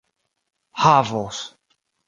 havos 0.85 1.45